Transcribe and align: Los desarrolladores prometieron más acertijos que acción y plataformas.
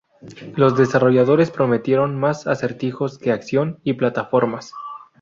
Los 0.55 0.75
desarrolladores 0.79 1.51
prometieron 1.51 2.19
más 2.19 2.47
acertijos 2.47 3.19
que 3.19 3.31
acción 3.31 3.79
y 3.83 3.93
plataformas. 3.93 4.73